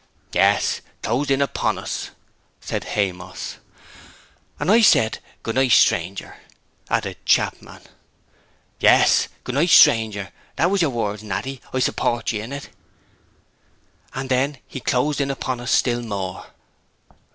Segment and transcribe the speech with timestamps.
[0.33, 2.09] 'Yes, closed in upon us!'
[2.59, 3.57] said Haymoss.
[4.59, 6.37] 'And I said "Good night, strainger,"'
[6.89, 7.83] added Chapman.
[8.79, 11.61] 'Yes, "Good night, strainger," that wez yer words, Natty.
[11.71, 12.69] I support ye in it.'
[14.15, 16.47] 'And then he closed in upon us still more.'